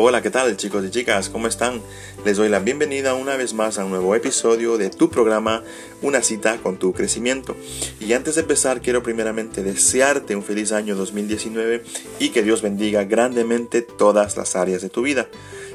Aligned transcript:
Hola, 0.00 0.22
¿qué 0.22 0.30
tal 0.30 0.56
chicos 0.56 0.84
y 0.84 0.90
chicas? 0.90 1.28
¿Cómo 1.28 1.48
están? 1.48 1.82
Les 2.24 2.36
doy 2.36 2.48
la 2.48 2.60
bienvenida 2.60 3.14
una 3.14 3.36
vez 3.36 3.52
más 3.52 3.78
a 3.78 3.84
un 3.84 3.90
nuevo 3.90 4.14
episodio 4.14 4.78
de 4.78 4.90
tu 4.90 5.10
programa 5.10 5.64
Una 6.02 6.22
cita 6.22 6.58
con 6.58 6.78
tu 6.78 6.92
crecimiento. 6.92 7.56
Y 7.98 8.12
antes 8.12 8.36
de 8.36 8.42
empezar 8.42 8.80
quiero 8.80 9.02
primeramente 9.02 9.64
desearte 9.64 10.36
un 10.36 10.44
feliz 10.44 10.70
año 10.70 10.94
2019 10.94 11.82
y 12.20 12.28
que 12.28 12.44
Dios 12.44 12.62
bendiga 12.62 13.02
grandemente 13.02 13.82
todas 13.82 14.36
las 14.36 14.54
áreas 14.54 14.82
de 14.82 14.88
tu 14.88 15.02
vida. 15.02 15.26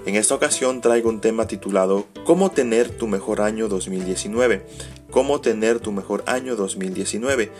En 0.06 0.16
esta 0.16 0.36
ocasión 0.36 0.80
traigo 0.80 1.10
un 1.10 1.20
tema 1.20 1.46
titulado 1.46 2.08
¿Cómo 2.24 2.50
tener 2.50 2.92
tu 2.92 3.08
mejor 3.08 3.42
año 3.42 3.68
2019? 3.68 4.66
Cómo 5.14 5.42
tener 5.42 5.80
tu 5.80 5.92
mejor 5.92 6.24
año 6.26 6.56
2019. 6.56 7.52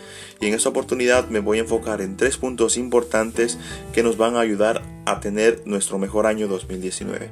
Y 0.42 0.48
en 0.48 0.56
esta 0.56 0.70
oportunidad 0.70 1.30
me 1.30 1.40
voy 1.40 1.60
a 1.60 1.62
enfocar 1.62 2.02
en 2.02 2.18
tres 2.18 2.38
puntos 2.38 2.78
importantes 2.78 3.60
que 3.94 4.02
nos 4.02 4.18
van 4.18 4.36
a 4.36 4.40
ayudar 4.40 4.82
a 5.06 5.20
tener 5.20 5.62
nuestro 5.66 6.00
mejor 6.00 6.26
año 6.26 6.48
2019. 6.48 7.30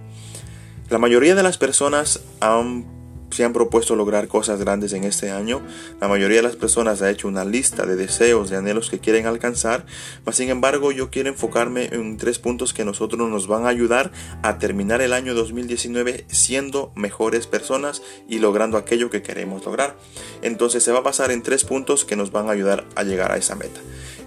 La 0.89 0.99
mayoría 0.99 1.33
de 1.33 1.41
las 1.41 1.57
personas 1.57 2.21
han 2.39 3.00
se 3.31 3.43
han 3.43 3.53
propuesto 3.53 3.95
lograr 3.95 4.27
cosas 4.27 4.59
grandes 4.59 4.93
en 4.93 5.03
este 5.03 5.31
año. 5.31 5.61
La 5.99 6.07
mayoría 6.07 6.37
de 6.37 6.43
las 6.43 6.55
personas 6.55 7.01
ha 7.01 7.09
hecho 7.09 7.27
una 7.27 7.45
lista 7.45 7.85
de 7.85 7.95
deseos, 7.95 8.49
de 8.49 8.57
anhelos 8.57 8.89
que 8.89 8.99
quieren 8.99 9.25
alcanzar. 9.25 9.85
Mas, 10.25 10.35
sin 10.35 10.49
embargo, 10.49 10.91
yo 10.91 11.09
quiero 11.09 11.29
enfocarme 11.29 11.89
en 11.91 12.17
tres 12.17 12.39
puntos 12.39 12.73
que 12.73 12.85
nosotros 12.85 13.29
nos 13.29 13.47
van 13.47 13.65
a 13.65 13.69
ayudar 13.69 14.11
a 14.43 14.57
terminar 14.59 15.01
el 15.01 15.13
año 15.13 15.33
2019 15.33 16.25
siendo 16.27 16.91
mejores 16.95 17.47
personas 17.47 18.01
y 18.27 18.39
logrando 18.39 18.77
aquello 18.77 19.09
que 19.09 19.21
queremos 19.21 19.65
lograr. 19.65 19.95
Entonces 20.41 20.83
se 20.83 20.91
va 20.91 20.99
a 20.99 21.03
pasar 21.03 21.31
en 21.31 21.41
tres 21.41 21.63
puntos 21.63 22.05
que 22.05 22.15
nos 22.15 22.31
van 22.31 22.47
a 22.47 22.51
ayudar 22.51 22.85
a 22.95 23.03
llegar 23.03 23.31
a 23.31 23.37
esa 23.37 23.55
meta. 23.55 23.79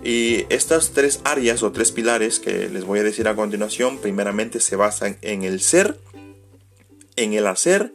Y 0.02 0.44
estas 0.50 0.90
tres 0.90 1.20
áreas 1.24 1.62
o 1.62 1.72
tres 1.72 1.90
pilares 1.90 2.38
que 2.38 2.68
les 2.68 2.84
voy 2.84 2.98
a 2.98 3.02
decir 3.02 3.26
a 3.26 3.34
continuación, 3.34 3.98
primeramente 3.98 4.60
se 4.60 4.76
basan 4.76 5.16
en 5.22 5.44
el 5.44 5.60
ser, 5.60 5.98
en 7.16 7.32
el 7.32 7.46
hacer 7.46 7.92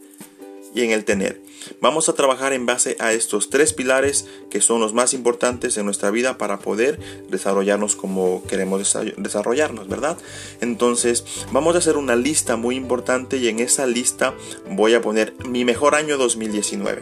y 0.74 0.82
en 0.82 0.92
el 0.92 1.06
tener. 1.06 1.42
Vamos 1.82 2.10
a 2.10 2.14
trabajar 2.14 2.54
en 2.54 2.66
base 2.66 2.96
a 3.00 3.14
estos 3.14 3.50
tres 3.50 3.74
pilares 3.74 4.28
que 4.50 4.62
son 4.62 4.80
los 4.80 4.94
más 4.94 5.14
importantes 5.14 5.78
en 5.78 5.86
nuestra 5.86 6.12
vida 6.12 6.38
para 6.38 6.60
poder 6.60 7.00
desarrollarnos 7.30 7.96
como 7.96 8.44
queremos 8.48 8.96
desarrollarnos, 9.18 9.88
¿verdad? 9.88 10.18
Entonces 10.62 11.26
vamos 11.52 11.76
a 11.76 11.80
hacer 11.80 11.98
una 11.98 12.16
lista 12.16 12.56
muy 12.56 12.76
importante 12.76 13.38
y 13.38 13.48
en 13.48 13.60
esa 13.60 13.86
lista 13.86 14.34
voy 14.70 14.94
a 14.94 15.02
poner 15.02 15.34
mi 15.48 15.66
mejor 15.66 15.96
año 15.96 16.18
2019. 16.18 17.02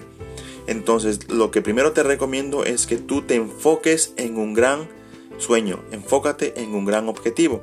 Entonces 0.67 1.29
lo 1.29 1.51
que 1.51 1.61
primero 1.61 1.93
te 1.93 2.03
recomiendo 2.03 2.65
es 2.65 2.87
que 2.87 2.97
tú 2.97 3.21
te 3.21 3.35
enfoques 3.35 4.13
en 4.17 4.37
un 4.37 4.53
gran 4.53 4.89
sueño, 5.37 5.81
enfócate 5.91 6.61
en 6.61 6.73
un 6.73 6.85
gran 6.85 7.07
objetivo. 7.07 7.61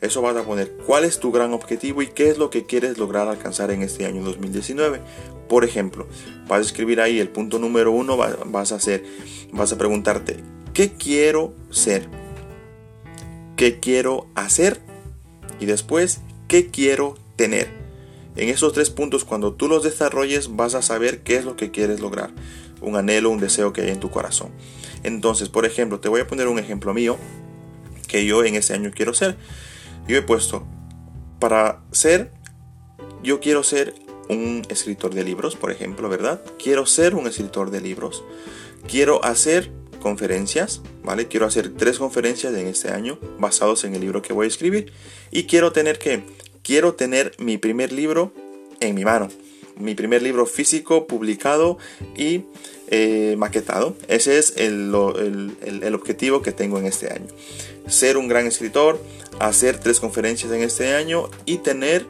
Eso 0.00 0.22
vas 0.22 0.36
a 0.36 0.44
poner 0.44 0.70
cuál 0.86 1.04
es 1.04 1.18
tu 1.18 1.32
gran 1.32 1.52
objetivo 1.52 2.02
y 2.02 2.06
qué 2.06 2.30
es 2.30 2.38
lo 2.38 2.50
que 2.50 2.64
quieres 2.64 2.98
lograr 2.98 3.26
alcanzar 3.26 3.72
en 3.72 3.82
este 3.82 4.06
año 4.06 4.22
2019. 4.22 5.00
Por 5.48 5.64
ejemplo, 5.64 6.06
vas 6.46 6.58
a 6.58 6.62
escribir 6.62 7.00
ahí 7.00 7.18
el 7.18 7.28
punto 7.28 7.58
número 7.58 7.92
uno, 7.92 8.16
vas 8.16 8.72
a 8.72 8.76
hacer, 8.76 9.04
vas 9.52 9.72
a 9.72 9.78
preguntarte, 9.78 10.36
¿qué 10.74 10.92
quiero 10.92 11.54
ser? 11.70 12.08
¿Qué 13.56 13.80
quiero 13.80 14.28
hacer? 14.34 14.80
Y 15.58 15.66
después, 15.66 16.20
¿qué 16.46 16.68
quiero 16.68 17.14
tener? 17.36 17.68
En 18.36 18.48
esos 18.48 18.72
tres 18.72 18.90
puntos, 18.90 19.24
cuando 19.24 19.54
tú 19.54 19.66
los 19.66 19.82
desarrolles, 19.82 20.54
vas 20.54 20.76
a 20.76 20.82
saber 20.82 21.22
qué 21.22 21.36
es 21.36 21.44
lo 21.44 21.56
que 21.56 21.72
quieres 21.72 21.98
lograr. 21.98 22.30
Un 22.80 22.94
anhelo, 22.94 23.30
un 23.30 23.40
deseo 23.40 23.72
que 23.72 23.80
hay 23.80 23.90
en 23.90 23.98
tu 23.98 24.10
corazón. 24.10 24.50
Entonces, 25.02 25.48
por 25.48 25.66
ejemplo, 25.66 25.98
te 25.98 26.08
voy 26.08 26.20
a 26.20 26.26
poner 26.28 26.46
un 26.46 26.60
ejemplo 26.60 26.94
mío 26.94 27.16
que 28.06 28.24
yo 28.24 28.44
en 28.44 28.54
este 28.54 28.74
año 28.74 28.92
quiero 28.94 29.12
ser. 29.12 29.36
Yo 30.06 30.16
he 30.16 30.22
puesto, 30.22 30.64
para 31.40 31.82
ser, 31.90 32.30
yo 33.22 33.40
quiero 33.40 33.64
ser 33.64 33.94
un 34.28 34.62
escritor 34.68 35.14
de 35.14 35.24
libros, 35.24 35.56
por 35.56 35.70
ejemplo, 35.70 36.08
¿verdad? 36.08 36.40
Quiero 36.62 36.86
ser 36.86 37.14
un 37.14 37.26
escritor 37.26 37.70
de 37.70 37.80
libros. 37.80 38.24
Quiero 38.86 39.24
hacer 39.24 39.70
conferencias, 39.98 40.80
¿vale? 41.02 41.28
Quiero 41.28 41.46
hacer 41.46 41.70
tres 41.76 41.98
conferencias 41.98 42.54
en 42.54 42.66
este 42.66 42.90
año 42.90 43.18
basados 43.38 43.84
en 43.84 43.94
el 43.94 44.00
libro 44.00 44.22
que 44.22 44.32
voy 44.32 44.44
a 44.44 44.48
escribir. 44.48 44.92
Y 45.30 45.44
quiero 45.44 45.72
tener 45.72 45.98
que, 45.98 46.22
quiero 46.62 46.94
tener 46.94 47.32
mi 47.38 47.58
primer 47.58 47.92
libro 47.92 48.32
en 48.80 48.94
mi 48.94 49.04
mano. 49.04 49.28
Mi 49.76 49.94
primer 49.94 50.22
libro 50.22 50.44
físico, 50.46 51.06
publicado 51.06 51.78
y 52.16 52.42
eh, 52.88 53.36
maquetado. 53.38 53.96
Ese 54.08 54.38
es 54.38 54.54
el, 54.56 54.92
el 55.62 55.94
objetivo 55.94 56.42
que 56.42 56.52
tengo 56.52 56.78
en 56.78 56.86
este 56.86 57.12
año. 57.12 57.26
Ser 57.86 58.16
un 58.16 58.28
gran 58.28 58.46
escritor, 58.46 59.00
hacer 59.38 59.78
tres 59.78 60.00
conferencias 60.00 60.52
en 60.52 60.62
este 60.62 60.94
año 60.94 61.30
y 61.46 61.58
tener 61.58 62.06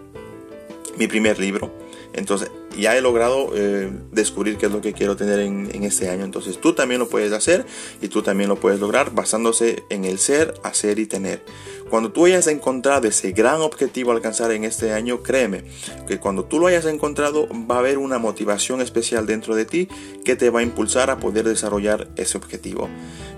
mi 0.97 1.07
primer 1.07 1.39
libro. 1.39 1.71
Entonces 2.13 2.51
ya 2.79 2.97
he 2.97 3.01
logrado 3.01 3.51
eh, 3.55 3.91
descubrir 4.13 4.57
qué 4.57 4.67
es 4.67 4.73
lo 4.73 4.81
que 4.81 4.93
quiero 4.93 5.17
tener 5.17 5.41
en, 5.41 5.69
este 5.85 6.09
año. 6.09 6.25
Entonces 6.25 6.61
tú 6.61 6.73
también 6.73 6.99
lo 6.99 7.09
puedes 7.09 7.33
hacer 7.33 7.65
y 8.01 8.09
tú 8.09 8.23
también 8.23 8.49
lo 8.49 8.57
puedes 8.57 8.81
lograr 8.81 9.15
basándose 9.15 9.85
en 9.91 10.05
el 10.05 10.19
ser, 10.19 10.55
hacer 10.63 10.99
y 10.99 11.07
tener. 11.07 11.43
Cuando 11.89 12.13
tú 12.13 12.27
hayas 12.27 12.47
encontrado 12.49 13.09
ese 13.09 13.33
gran 13.33 13.63
objetivo 13.63 14.11
a 14.11 14.15
alcanzar 14.15 14.53
en 14.53 14.65
este 14.65 14.93
año, 14.93 15.23
créeme 15.23 15.65
que 16.07 16.19
cuando 16.19 16.45
tú 16.45 16.59
lo 16.59 16.67
hayas 16.67 16.85
encontrado 16.85 17.49
va 17.49 17.77
a 17.77 17.79
haber 17.79 17.97
una 17.97 18.19
motivación 18.19 18.83
especial 18.83 19.27
dentro 19.27 19.55
de 19.55 19.65
ti 19.65 19.89
que 20.25 20.37
te 20.37 20.51
va 20.51 20.61
a 20.61 20.63
impulsar 20.63 21.09
a 21.09 21.19
poder 21.19 21.47
desarrollar 21.47 22.09
ese 22.17 22.37
objetivo. 22.37 22.91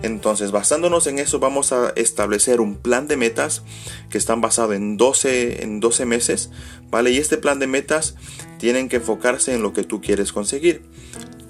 Entonces, 0.02 0.50
basándonos 0.50 1.06
en 1.06 1.18
eso, 1.18 1.38
vamos 1.38 1.72
a 1.72 1.92
establecer 1.94 2.60
un 2.60 2.76
plan 2.76 3.06
de 3.06 3.16
metas 3.16 3.62
que 4.08 4.18
están 4.18 4.40
basados 4.40 4.74
en 4.74 4.96
12, 4.96 5.62
en 5.62 5.78
12 5.78 6.06
meses, 6.06 6.50
¿vale? 6.90 7.12
Y 7.12 7.18
este 7.18 7.36
plan 7.36 7.58
de 7.58 7.66
metas 7.68 8.16
tienen 8.58 8.88
que 8.88 9.00
en 9.48 9.62
lo 9.62 9.72
que 9.72 9.84
tú 9.84 10.00
quieres 10.00 10.32
conseguir. 10.32 10.82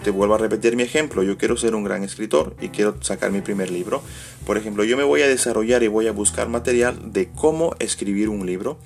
Te 0.02 0.10
vuelvo 0.10 0.34
a 0.34 0.38
repetir 0.38 0.76
mi 0.76 0.82
ejemplo, 0.82 1.22
yo 1.22 1.36
quiero 1.36 1.58
ser 1.58 1.74
un 1.74 1.84
gran 1.84 2.02
escritor 2.04 2.56
y 2.60 2.68
quiero 2.68 2.96
sacar 3.02 3.30
mi 3.30 3.42
primer 3.42 3.70
libro. 3.70 4.02
Por 4.46 4.56
ejemplo, 4.56 4.82
yo 4.84 4.96
me 4.96 5.02
voy 5.02 5.20
a 5.20 5.28
desarrollar 5.28 5.82
y 5.82 5.88
voy 5.88 6.06
a 6.06 6.12
buscar 6.12 6.48
material 6.48 7.12
de 7.12 7.28
cómo 7.30 7.74
escribir 7.80 8.30
un 8.30 8.46
libro, 8.46 8.78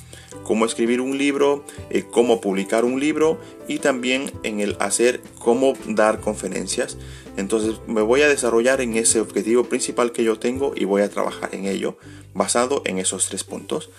cómo 0.43 0.65
escribir 0.65 1.01
un 1.01 1.17
libro, 1.17 1.65
eh, 1.91 2.05
cómo 2.11 2.41
publicar 2.41 2.85
un 2.85 2.99
libro 2.99 3.39
y 3.69 3.79
también 3.79 4.33
en 4.43 4.59
el 4.59 4.77
hacer 4.81 5.21
cómo 5.39 5.75
dar 5.87 6.19
conferencias. 6.19 6.97
Entonces 7.37 7.77
me 7.87 8.03
voy 8.03 8.23
a 8.23 8.29
desarrollar 8.29 8.81
en 8.81 8.97
ese 8.97 9.21
objetivo 9.21 9.65
principal 9.65 10.11
que 10.11 10.25
yo 10.25 10.39
tengo 10.39 10.73
y 10.75 10.85
voy 10.85 11.03
a 11.03 11.11
trabajar 11.11 11.51
en 11.55 11.67
ello 11.67 11.97
basado 12.35 12.83
en 12.87 12.99
esos 12.99 13.29
tres 13.29 13.45
puntos. 13.45 13.91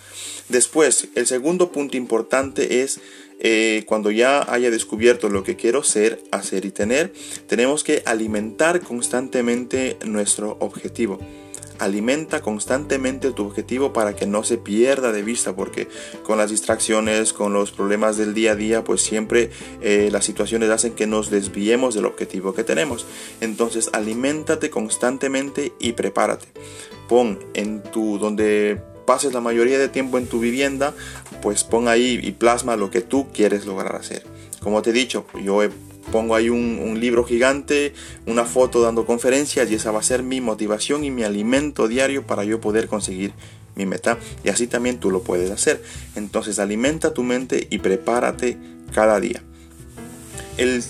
Después, 0.50 1.07
el 1.16 1.25
segundo 1.25 1.72
punto 1.72 1.97
importante 1.97 2.81
es 2.81 3.00
eh, 3.40 3.84
cuando 3.85 4.12
ya 4.12 4.51
haya 4.51 4.72
descubierto 4.72 5.29
lo 5.29 5.44
que 5.44 5.56
quiero 5.56 5.84
ser, 5.84 6.22
hacer 6.31 6.66
y 6.66 6.72
tener, 6.72 7.13
tenemos 7.47 7.84
que 7.84 8.01
alimentar 8.06 8.81
constantemente 8.81 9.97
nuestro 10.06 10.57
objetivo. 10.59 11.19
Alimenta 11.78 12.41
constantemente 12.41 13.31
tu 13.31 13.45
objetivo 13.45 13.91
para 13.91 14.16
que 14.16 14.25
no 14.25 14.45
se 14.45 14.57
pierda 14.57 15.12
de 15.12 15.24
vista, 15.24 15.53
porque 15.57 15.90
con 16.24 16.38
las 16.38 16.50
distracciones, 16.50 17.34
con 17.34 17.51
los 17.51 17.72
problemas 17.72 18.16
del 18.16 18.34
día 18.34 18.53
a 18.53 18.56
día, 18.56 18.84
pues 18.85 19.01
siempre 19.01 19.50
eh, 19.81 20.07
las 20.09 20.24
situaciones 20.24 20.69
hacen 20.69 20.94
que 20.94 21.06
nos 21.06 21.29
desviemos 21.29 21.94
del 21.94 22.06
objetivo 22.06 22.53
que 22.53 22.63
tenemos. 22.63 23.06
Entonces, 23.41 23.90
aliméntate 23.91 24.69
constantemente 24.69 25.74
y 25.78 25.91
prepárate. 25.91 26.47
Pon 27.09 27.40
en 27.53 27.84
tu 27.84 28.19
donde 28.19 28.81
pases 29.05 29.33
la 29.33 29.41
mayoría 29.41 29.77
de 29.77 29.88
tiempo 29.88 30.17
en 30.17 30.27
tu 30.27 30.39
vivienda, 30.39 30.93
pues 31.41 31.63
pon 31.63 31.88
ahí 31.88 32.19
y 32.21 32.31
plasma 32.31 32.75
lo 32.75 32.91
que 32.91 33.01
tú 33.01 33.27
quieres 33.31 33.66
lograr 33.66 33.95
hacer. 33.95 34.23
Como 34.61 34.81
te 34.81 34.89
he 34.89 34.93
dicho, 34.93 35.25
yo 35.43 35.61
pongo 36.11 36.35
ahí 36.35 36.49
un, 36.49 36.99
libro 36.99 37.23
gigante, 37.23 37.94
una 38.25 38.45
foto 38.45 38.81
dando 38.81 39.06
conferencias 39.06 39.69
y 39.69 39.75
esa 39.75 39.91
va 39.91 40.00
a 40.00 40.03
ser 40.03 40.24
mi 40.24 40.41
motivación 40.41 41.03
y 41.03 41.12
mi 41.12 41.24
alimento 41.24 41.88
diario 41.88 42.25
para 42.25 42.44
yo 42.44 42.62
poder 42.62 42.88
conseguir 42.88 43.33
mi 43.75 43.85
meta. 43.85 44.18
Y 44.44 44.50
así 44.50 44.68
también 44.68 45.00
tú 45.00 45.12
lo 45.12 45.21
puedes 45.24 45.51
hacer. 45.51 45.83
Entonces 46.15 46.59
alimenta 46.59 47.13
tu 47.13 47.24
mente 47.24 47.68
y 47.69 47.80
prepárate 47.80 48.57
cada 48.94 49.19
día. 49.19 49.44
El 50.57 50.83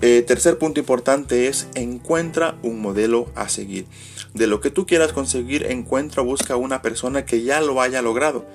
eh, 0.00 0.22
tercer 0.22 0.58
punto 0.58 0.80
importante 0.80 1.48
es 1.48 1.68
encuentra 1.74 2.56
un 2.62 2.80
modelo 2.80 3.26
a 3.34 3.48
seguir. 3.48 3.86
De 4.34 4.46
lo 4.46 4.60
que 4.60 4.70
tú 4.70 4.86
quieras 4.86 5.12
conseguir, 5.12 5.64
encuentra, 5.64 6.22
busca 6.22 6.56
una 6.56 6.82
persona 6.82 7.24
que 7.24 7.42
ya 7.42 7.60
lo 7.60 7.80
haya 7.80 8.02
logrado. 8.02 8.46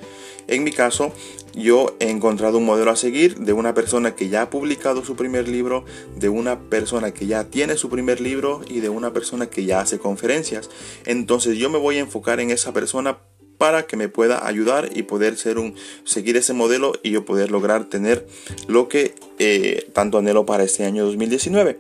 En 0.48 0.64
mi 0.64 0.72
caso, 0.72 1.14
yo 1.54 1.96
he 2.00 2.10
encontrado 2.10 2.58
un 2.58 2.66
modelo 2.66 2.92
a 2.92 2.96
seguir 2.96 3.40
de 3.40 3.54
una 3.54 3.74
persona 3.74 4.16
que 4.16 4.30
ya 4.30 4.44
ha 4.44 4.50
publicado 4.50 5.06
su 5.06 5.16
primer 5.16 5.48
libro, 5.48 5.86
de 6.18 6.30
una 6.30 6.60
persona 6.60 7.12
que 7.12 7.28
ya 7.28 7.46
tiene 7.46 7.78
su 7.78 7.90
primer 7.90 8.20
libro 8.20 8.62
y 8.68 8.80
de 8.80 8.90
una 8.90 9.14
persona 9.14 9.48
que 9.48 9.66
ya 9.66 9.80
hace 9.80 10.00
conferencias. 10.00 10.70
Entonces 11.06 11.58
yo 11.58 11.70
me 11.70 11.78
voy 11.78 11.98
a 11.98 12.02
enfocar 12.02 12.40
en 12.40 12.52
esa 12.52 12.74
persona 12.74 13.20
para 13.64 13.88
que 13.88 13.96
me 13.96 14.10
pueda 14.10 14.46
ayudar 14.46 14.90
y 14.94 15.04
poder 15.04 15.38
ser 15.38 15.58
un 15.58 15.74
seguir 16.04 16.36
ese 16.36 16.52
modelo 16.52 17.00
y 17.02 17.12
yo 17.12 17.24
poder 17.24 17.50
lograr 17.50 17.86
tener 17.86 18.28
lo 18.68 18.90
que 18.90 19.16
eh, 19.40 19.90
tanto 19.94 20.18
anhelo 20.18 20.46
para 20.46 20.66
este 20.66 20.84
año 20.84 21.06
2019. 21.06 21.80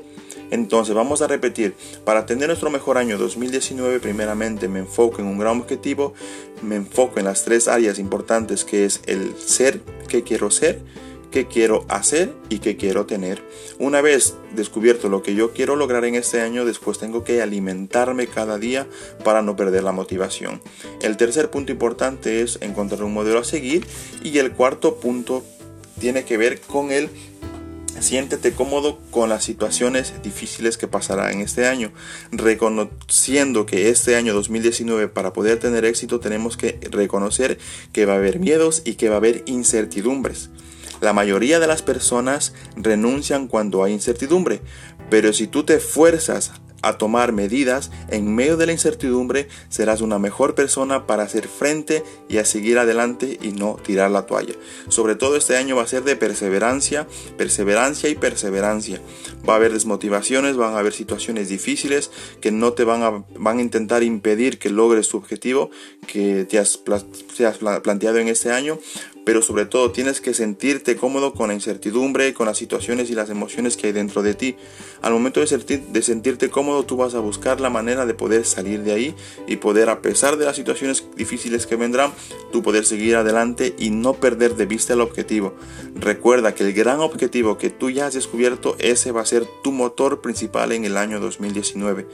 Entonces 0.49 0.95
vamos 0.95 1.21
a 1.21 1.27
repetir, 1.27 1.73
para 2.05 2.25
tener 2.25 2.47
nuestro 2.47 2.69
mejor 2.69 2.97
año 2.97 3.17
2019, 3.17 3.99
primeramente 3.99 4.69
me 4.69 4.79
enfoco 4.79 5.19
en 5.19 5.27
un 5.27 5.37
gran 5.37 5.59
objetivo, 5.59 6.13
me 6.61 6.77
enfoco 6.77 7.19
en 7.19 7.25
las 7.25 7.43
tres 7.43 7.67
áreas 7.67 7.99
importantes 7.99 8.63
que 8.63 8.85
es 8.85 9.01
el 9.05 9.35
ser, 9.37 9.81
que 10.07 10.23
quiero 10.23 10.51
ser, 10.51 10.79
qué 11.33 11.47
quiero 11.47 11.83
hacer 11.89 12.31
y 12.49 12.59
qué 12.59 12.77
quiero 12.77 13.07
tener. 13.07 13.43
Una 13.79 14.01
vez 14.01 14.35
descubierto 14.55 15.09
lo 15.09 15.23
que 15.23 15.33
yo 15.33 15.51
quiero 15.51 15.75
lograr 15.75 16.05
en 16.05 16.13
este 16.13 16.41
año, 16.41 16.63
después 16.63 16.99
tengo 16.99 17.23
que 17.23 17.41
alimentarme 17.41 18.27
cada 18.27 18.59
día 18.59 18.87
para 19.23 19.41
no 19.41 19.55
perder 19.55 19.83
la 19.83 19.91
motivación. 19.91 20.61
El 21.01 21.17
tercer 21.17 21.49
punto 21.49 21.71
importante 21.71 22.43
es 22.43 22.59
encontrar 22.61 23.03
un 23.03 23.15
modelo 23.15 23.39
a 23.39 23.43
seguir 23.43 23.87
y 24.23 24.37
el 24.37 24.51
cuarto 24.51 24.97
punto 24.97 25.43
tiene 25.99 26.23
que 26.23 26.37
ver 26.37 26.61
con 26.61 26.91
el 26.91 27.09
Siéntete 27.99 28.51
cómodo 28.51 28.99
con 29.11 29.29
las 29.29 29.45
situaciones 29.45 30.13
difíciles 30.23 30.77
que 30.77 30.87
pasará 30.87 31.31
en 31.31 31.39
este 31.39 31.67
año, 31.67 31.91
reconociendo 32.31 33.65
que 33.65 33.89
este 33.89 34.15
año 34.15 34.33
2019 34.33 35.07
para 35.07 35.31
poder 35.31 35.59
tener 35.59 35.85
éxito 35.85 36.19
tenemos 36.19 36.57
que 36.57 36.79
reconocer 36.91 37.59
que 37.93 38.05
va 38.05 38.13
a 38.13 38.17
haber 38.17 38.39
miedos 38.39 38.81
y 38.83 38.95
que 38.95 39.09
va 39.09 39.15
a 39.15 39.17
haber 39.19 39.43
incertidumbres. 39.45 40.49
La 41.03 41.11
mayoría 41.11 41.59
de 41.59 41.67
las 41.67 41.81
personas 41.81 42.53
renuncian 42.77 43.49
cuando 43.49 43.83
hay 43.83 43.91
incertidumbre, 43.91 44.61
pero 45.09 45.33
si 45.33 45.47
tú 45.47 45.65
te 45.65 45.81
fuerzas 45.81 46.53
a 46.81 46.97
tomar 46.97 47.33
medidas 47.33 47.91
en 48.09 48.33
medio 48.33 48.55
de 48.55 48.67
la 48.67 48.71
incertidumbre, 48.71 49.49
serás 49.67 49.99
una 49.99 50.17
mejor 50.17 50.55
persona 50.55 51.05
para 51.05 51.23
hacer 51.23 51.49
frente 51.49 52.03
y 52.29 52.37
a 52.37 52.45
seguir 52.45 52.77
adelante 52.77 53.37
y 53.41 53.51
no 53.51 53.75
tirar 53.83 54.11
la 54.11 54.25
toalla. 54.25 54.53
Sobre 54.87 55.15
todo 55.15 55.35
este 55.35 55.57
año 55.57 55.75
va 55.75 55.83
a 55.83 55.87
ser 55.87 56.03
de 56.03 56.15
perseverancia, 56.15 57.05
perseverancia 57.37 58.09
y 58.09 58.15
perseverancia. 58.15 59.01
Va 59.47 59.53
a 59.53 59.55
haber 59.57 59.73
desmotivaciones, 59.73 60.55
van 60.55 60.73
a 60.73 60.79
haber 60.79 60.93
situaciones 60.93 61.49
difíciles 61.49 62.11
que 62.39 62.51
no 62.51 62.71
te 62.71 62.85
van 62.85 63.03
a, 63.03 63.23
van 63.37 63.57
a 63.57 63.61
intentar 63.61 64.03
impedir 64.03 64.57
que 64.57 64.69
logres 64.69 65.09
tu 65.09 65.17
objetivo 65.17 65.69
que 66.07 66.45
te 66.45 66.59
has, 66.59 66.79
te 67.35 67.45
has 67.45 67.57
planteado 67.57 68.19
en 68.19 68.27
este 68.27 68.51
año, 68.51 68.77
pero 69.25 69.41
sobre 69.41 69.65
todo 69.65 69.91
tienes 69.91 70.21
que 70.21 70.33
sentirte 70.33 70.95
cómodo 70.95 71.33
con 71.33 71.47
la 71.47 71.53
incertidumbre, 71.53 72.33
con 72.33 72.47
las 72.47 72.57
situaciones 72.57 73.09
y 73.09 73.15
las 73.15 73.29
emociones 73.29 73.77
que 73.77 73.87
hay 73.87 73.93
dentro 73.93 74.21
de 74.21 74.33
ti. 74.33 74.55
Al 75.01 75.13
momento 75.13 75.39
de, 75.39 75.77
de 75.77 76.01
sentirte 76.01 76.49
cómodo, 76.49 76.83
tú 76.83 76.97
vas 76.97 77.15
a 77.15 77.19
buscar 77.19 77.61
la 77.61 77.69
manera 77.69 78.05
de 78.05 78.13
poder 78.13 78.45
salir 78.45 78.83
de 78.83 78.93
ahí 78.93 79.15
y 79.47 79.57
poder, 79.57 79.89
a 79.89 80.01
pesar 80.01 80.37
de 80.37 80.45
las 80.45 80.55
situaciones 80.55 81.05
difíciles 81.15 81.67
que 81.67 81.75
vendrán, 81.75 82.11
tú 82.51 82.61
poder 82.61 82.85
seguir 82.85 83.15
adelante 83.15 83.75
y 83.77 83.89
no 83.89 84.13
perder 84.13 84.55
de 84.55 84.65
vista 84.65 84.93
el 84.93 85.01
objetivo. 85.01 85.53
Recuerda 85.95 86.55
que 86.55 86.63
el 86.63 86.73
gran 86.73 86.99
objetivo 86.99 87.57
que 87.57 87.69
tú 87.69 87.89
ya 87.89 88.07
has 88.07 88.13
descubierto, 88.13 88.75
ese 88.79 89.11
va 89.11 89.21
a 89.21 89.25
ser 89.25 89.45
tu 89.63 89.71
motor 89.71 90.21
principal 90.21 90.71
en 90.71 90.85
el 90.85 90.97
año 90.97 91.19
2019. 91.19 92.07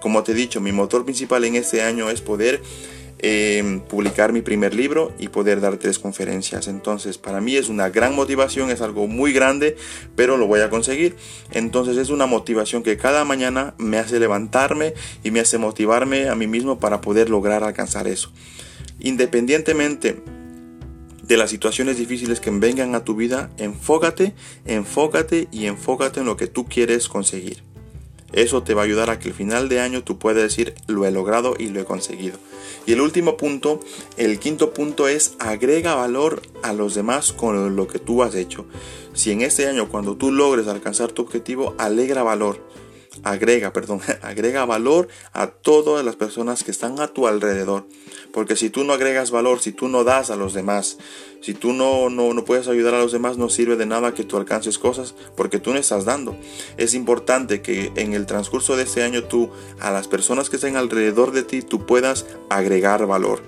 Como 0.00 0.22
te 0.22 0.32
he 0.32 0.34
dicho, 0.34 0.60
mi 0.60 0.72
motor 0.72 1.04
principal 1.04 1.44
en 1.44 1.56
este 1.56 1.82
año 1.82 2.10
es 2.10 2.20
poder 2.20 2.62
Em, 3.26 3.80
publicar 3.80 4.34
mi 4.34 4.42
primer 4.42 4.74
libro 4.74 5.10
y 5.18 5.28
poder 5.28 5.62
dar 5.62 5.78
tres 5.78 5.98
conferencias. 5.98 6.68
Entonces, 6.68 7.16
para 7.16 7.40
mí 7.40 7.56
es 7.56 7.70
una 7.70 7.88
gran 7.88 8.14
motivación, 8.14 8.68
es 8.68 8.82
algo 8.82 9.06
muy 9.06 9.32
grande, 9.32 9.78
pero 10.14 10.36
lo 10.36 10.46
voy 10.46 10.60
a 10.60 10.68
conseguir. 10.68 11.16
Entonces, 11.50 11.96
es 11.96 12.10
una 12.10 12.26
motivación 12.26 12.82
que 12.82 12.98
cada 12.98 13.24
mañana 13.24 13.72
me 13.78 13.96
hace 13.96 14.20
levantarme 14.20 14.92
y 15.22 15.30
me 15.30 15.40
hace 15.40 15.56
motivarme 15.56 16.28
a 16.28 16.34
mí 16.34 16.46
mismo 16.46 16.78
para 16.78 17.00
poder 17.00 17.30
lograr 17.30 17.64
alcanzar 17.64 18.08
eso. 18.08 18.30
Independientemente 19.00 20.22
de 21.22 21.36
las 21.38 21.48
situaciones 21.48 21.96
difíciles 21.96 22.40
que 22.40 22.50
vengan 22.50 22.94
a 22.94 23.04
tu 23.04 23.16
vida, 23.16 23.48
enfócate, 23.56 24.34
enfócate 24.66 25.48
y 25.50 25.64
enfócate 25.64 26.20
en 26.20 26.26
lo 26.26 26.36
que 26.36 26.46
tú 26.46 26.66
quieres 26.66 27.08
conseguir. 27.08 27.62
Eso 28.32 28.62
te 28.62 28.74
va 28.74 28.82
a 28.82 28.84
ayudar 28.84 29.10
a 29.10 29.18
que 29.18 29.28
el 29.28 29.34
final 29.34 29.68
de 29.68 29.80
año 29.80 30.02
tú 30.02 30.18
puedas 30.18 30.42
decir 30.42 30.74
lo 30.86 31.06
he 31.06 31.10
logrado 31.10 31.54
y 31.58 31.68
lo 31.68 31.80
he 31.80 31.84
conseguido. 31.84 32.38
Y 32.86 32.92
el 32.92 33.00
último 33.00 33.36
punto, 33.36 33.80
el 34.16 34.38
quinto 34.38 34.72
punto 34.72 35.08
es 35.08 35.34
agrega 35.38 35.94
valor 35.94 36.42
a 36.62 36.72
los 36.72 36.94
demás 36.94 37.32
con 37.32 37.76
lo 37.76 37.86
que 37.86 37.98
tú 37.98 38.22
has 38.22 38.34
hecho. 38.34 38.66
Si 39.14 39.30
en 39.30 39.42
este 39.42 39.68
año 39.68 39.88
cuando 39.88 40.16
tú 40.16 40.32
logres 40.32 40.66
alcanzar 40.66 41.12
tu 41.12 41.22
objetivo, 41.22 41.74
alegra 41.78 42.22
valor 42.22 42.60
agrega, 43.22 43.72
perdón, 43.72 44.00
agrega 44.22 44.64
valor 44.64 45.08
a 45.32 45.48
todas 45.48 46.04
las 46.04 46.16
personas 46.16 46.64
que 46.64 46.70
están 46.70 47.00
a 47.00 47.08
tu 47.08 47.26
alrededor. 47.26 47.86
Porque 48.32 48.56
si 48.56 48.70
tú 48.70 48.84
no 48.84 48.92
agregas 48.92 49.30
valor, 49.30 49.60
si 49.60 49.72
tú 49.72 49.88
no 49.88 50.04
das 50.04 50.30
a 50.30 50.36
los 50.36 50.54
demás, 50.54 50.98
si 51.40 51.54
tú 51.54 51.72
no, 51.72 52.10
no, 52.10 52.34
no 52.34 52.44
puedes 52.44 52.68
ayudar 52.68 52.94
a 52.94 52.98
los 52.98 53.12
demás, 53.12 53.36
no 53.36 53.48
sirve 53.48 53.76
de 53.76 53.86
nada 53.86 54.14
que 54.14 54.24
tú 54.24 54.36
alcances 54.36 54.78
cosas 54.78 55.14
porque 55.36 55.58
tú 55.58 55.72
no 55.72 55.78
estás 55.78 56.04
dando. 56.04 56.36
Es 56.76 56.94
importante 56.94 57.62
que 57.62 57.92
en 57.96 58.14
el 58.14 58.26
transcurso 58.26 58.76
de 58.76 58.84
este 58.84 59.02
año 59.02 59.24
tú, 59.24 59.50
a 59.78 59.90
las 59.90 60.08
personas 60.08 60.50
que 60.50 60.56
estén 60.56 60.76
alrededor 60.76 61.32
de 61.32 61.42
ti, 61.42 61.62
tú 61.62 61.86
puedas 61.86 62.26
agregar 62.48 63.06
valor. 63.06 63.42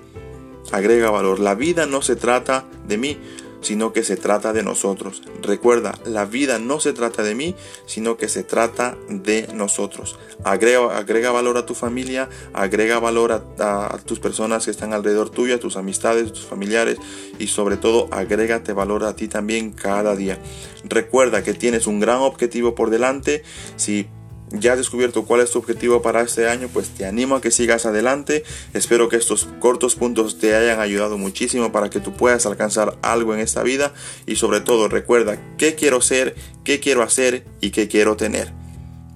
Agrega 0.71 1.09
valor. 1.09 1.39
La 1.39 1.55
vida 1.55 1.85
no 1.85 2.01
se 2.01 2.15
trata 2.15 2.65
de 2.87 2.97
mí, 2.97 3.17
sino 3.61 3.93
que 3.93 4.03
se 4.03 4.17
trata 4.17 4.53
de 4.53 4.63
nosotros. 4.63 5.21
Recuerda, 5.41 5.97
la 6.05 6.25
vida 6.25 6.59
no 6.59 6.79
se 6.79 6.93
trata 6.93 7.23
de 7.23 7.35
mí, 7.35 7.55
sino 7.85 8.17
que 8.17 8.29
se 8.29 8.43
trata 8.43 8.97
de 9.09 9.47
nosotros. 9.53 10.17
Agrega, 10.43 10.97
agrega 10.97 11.31
valor 11.31 11.57
a 11.57 11.65
tu 11.65 11.75
familia, 11.75 12.29
agrega 12.53 12.99
valor 12.99 13.31
a, 13.59 13.97
tus 14.05 14.19
personas 14.19 14.65
que 14.65 14.71
están 14.71 14.93
alrededor 14.93 15.29
tuyo, 15.29 15.55
a 15.55 15.59
tus 15.59 15.77
amistades, 15.77 16.29
a 16.29 16.33
tus 16.33 16.45
familiares 16.45 16.97
y 17.39 17.47
sobre 17.47 17.77
todo 17.77 18.07
agrégate 18.11 18.73
valor 18.73 19.03
a 19.03 19.15
ti 19.15 19.27
también 19.27 19.71
cada 19.71 20.15
día. 20.15 20.39
Recuerda 20.83 21.43
que 21.43 21.53
tienes 21.53 21.87
un 21.87 21.99
gran 21.99 22.19
objetivo 22.19 22.75
por 22.75 22.89
delante. 22.89 23.43
Si 23.75 24.07
ya 24.51 24.73
has 24.73 24.77
descubierto 24.77 25.25
cuál 25.25 25.41
es 25.41 25.51
tu 25.51 25.59
objetivo 25.59 26.01
para 26.01 26.21
este 26.21 26.47
año, 26.47 26.69
pues 26.71 26.89
te 26.89 27.05
animo 27.05 27.35
a 27.35 27.41
que 27.41 27.51
sigas 27.51 27.85
adelante. 27.85 28.43
Espero 28.73 29.09
que 29.09 29.17
estos 29.17 29.47
cortos 29.59 29.95
puntos 29.95 30.39
te 30.39 30.55
hayan 30.55 30.79
ayudado 30.79 31.17
muchísimo 31.17 31.71
para 31.71 31.89
que 31.89 31.99
tú 31.99 32.13
puedas 32.13 32.45
alcanzar 32.45 32.97
algo 33.01 33.33
en 33.33 33.41
esta 33.41 33.63
vida 33.63 33.93
y 34.25 34.35
sobre 34.35 34.61
todo 34.61 34.87
recuerda 34.87 35.37
qué 35.57 35.75
quiero 35.75 36.01
ser, 36.01 36.35
qué 36.63 36.79
quiero 36.79 37.03
hacer 37.03 37.45
y 37.61 37.71
qué 37.71 37.87
quiero 37.87 38.15
tener. 38.15 38.53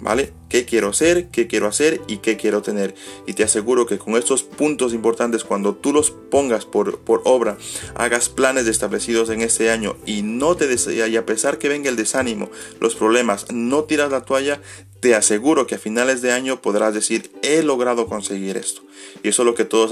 ¿Vale? 0.02 0.34
¿Qué 0.50 0.66
quiero 0.66 0.94
ser, 0.94 1.28
qué 1.28 1.46
quiero 1.46 1.68
hacer 1.68 2.02
y 2.08 2.18
qué 2.18 2.36
quiero 2.36 2.64
tener? 2.64 2.96
Y 3.28 3.34
te 3.34 3.44
aseguro 3.44 3.86
que 3.86 4.00
con 4.00 4.16
estos 4.16 4.42
puntos 4.42 4.94
importantes, 4.96 5.44
cuando 5.44 5.76
tú 5.76 5.94
los 5.94 6.10
pongas 6.10 6.66
por, 6.66 7.02
por 7.02 7.22
obra, 7.24 7.56
hagas 7.94 8.28
planes 8.28 8.66
establecidos 8.66 9.30
en 9.30 9.42
este 9.42 9.70
año 9.70 9.96
y 10.08 10.24
no 10.24 10.56
te 10.56 10.68
y 10.92 11.16
a 11.16 11.26
pesar 11.28 11.60
que 11.60 11.70
venga 11.70 11.88
el 11.88 11.96
desánimo, 11.96 12.50
los 12.80 12.96
problemas, 12.96 13.46
no 13.52 13.84
tiras 13.84 14.10
la 14.10 14.26
toalla, 14.26 14.60
te 15.02 15.16
aseguro 15.16 15.68
que 15.68 15.76
a 15.76 15.80
finales 15.80 16.22
de 16.22 16.32
año 16.32 16.62
podrás 16.62 16.94
decir, 16.94 17.32
he 17.42 17.64
logrado 17.64 18.06
conseguir 18.08 18.56
esto. 18.56 18.84
Y 19.24 19.30
eso 19.30 19.42
es 19.42 19.46
lo 19.46 19.56
que 19.56 19.66
todos 19.66 19.92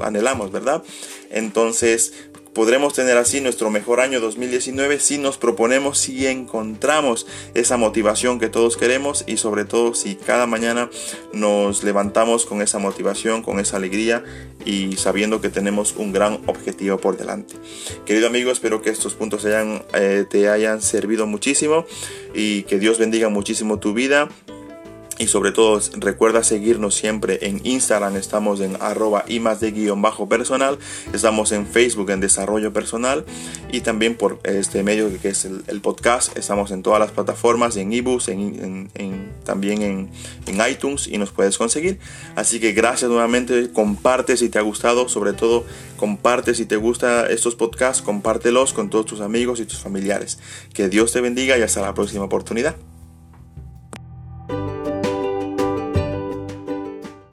anhelamos, 0.00 0.52
¿verdad? 0.52 0.84
Entonces, 1.30 2.12
podremos 2.56 2.94
tener 2.94 3.18
así 3.18 3.42
nuestro 3.42 3.68
mejor 3.68 4.00
año 4.00 4.18
2019 4.18 4.98
si 4.98 5.18
nos 5.18 5.36
proponemos, 5.36 5.98
si 5.98 6.26
encontramos 6.26 7.26
esa 7.52 7.76
motivación 7.76 8.40
que 8.40 8.48
todos 8.48 8.78
queremos 8.78 9.24
y 9.26 9.36
sobre 9.36 9.66
todo 9.66 9.92
si 9.92 10.14
cada 10.14 10.46
mañana 10.46 10.88
nos 11.34 11.84
levantamos 11.84 12.46
con 12.46 12.62
esa 12.62 12.78
motivación, 12.78 13.42
con 13.42 13.60
esa 13.60 13.76
alegría 13.76 14.24
y 14.64 14.96
sabiendo 14.96 15.42
que 15.42 15.50
tenemos 15.50 15.96
un 15.98 16.14
gran 16.14 16.40
objetivo 16.46 16.96
por 16.96 17.18
delante. 17.18 17.56
Querido 18.06 18.26
amigo, 18.26 18.50
espero 18.50 18.80
que 18.80 18.88
estos 18.88 19.12
puntos 19.12 19.44
eh, 19.44 20.24
te 20.30 20.48
hayan 20.48 20.80
servido 20.80 21.26
muchísimo 21.26 21.84
y 22.32 22.62
que 22.62 22.78
Dios 22.78 22.98
bendiga 22.98 23.28
muchísimo 23.28 23.80
tu 23.80 23.92
vida 23.92 24.30
y 25.18 25.28
sobre 25.28 25.52
todo 25.52 25.80
recuerda 25.96 26.42
seguirnos 26.42 26.94
siempre 26.94 27.38
en 27.42 27.60
Instagram, 27.64 28.16
estamos 28.16 28.60
en 28.60 28.76
arroba 28.80 29.24
y 29.26 29.40
más 29.40 29.60
de 29.60 29.72
guion 29.72 30.02
bajo 30.02 30.28
personal, 30.28 30.78
estamos 31.12 31.52
en 31.52 31.66
Facebook 31.66 32.10
en 32.10 32.20
desarrollo 32.20 32.72
personal 32.72 33.24
y 33.72 33.80
también 33.80 34.16
por 34.16 34.40
este 34.44 34.82
medio 34.82 35.10
que 35.20 35.28
es 35.28 35.44
el, 35.44 35.80
podcast, 35.80 36.36
estamos 36.36 36.70
en 36.70 36.82
todas 36.82 37.00
las 37.00 37.12
plataformas, 37.12 37.76
en 37.76 37.92
ebooks, 37.92 38.28
en, 38.28 38.90
también 39.44 39.82
en, 39.82 40.10
en, 40.46 40.70
iTunes 40.70 41.06
y 41.06 41.18
nos 41.18 41.30
puedes 41.30 41.58
conseguir. 41.58 41.98
Así 42.34 42.60
que 42.60 42.72
gracias 42.72 43.10
nuevamente, 43.10 43.70
comparte 43.72 44.36
si 44.36 44.48
te 44.48 44.58
ha 44.58 44.62
gustado, 44.62 45.08
sobre 45.08 45.32
todo 45.32 45.64
comparte 45.96 46.54
si 46.54 46.66
te 46.66 46.76
gustan 46.76 47.26
estos 47.30 47.54
podcasts, 47.54 48.02
compártelos 48.02 48.72
con 48.72 48.90
todos 48.90 49.06
tus 49.06 49.20
amigos 49.20 49.60
y 49.60 49.64
tus 49.64 49.78
familiares. 49.78 50.38
Que 50.74 50.88
Dios 50.88 51.12
te 51.12 51.20
bendiga 51.20 51.56
y 51.56 51.62
hasta 51.62 51.80
la 51.80 51.94
próxima 51.94 52.24
oportunidad. 52.24 52.76